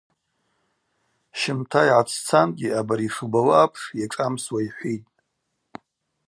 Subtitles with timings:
[1.39, 5.11] Щымта йгӏатсцангьи абари йшубауа апш йашӏамсуа йхӏвитӏ.